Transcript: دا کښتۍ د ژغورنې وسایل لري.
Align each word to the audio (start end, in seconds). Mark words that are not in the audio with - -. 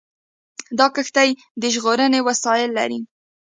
دا 0.79 0.87
کښتۍ 0.95 1.29
د 1.61 1.63
ژغورنې 1.73 2.19
وسایل 2.27 2.69
لري. 2.79 2.99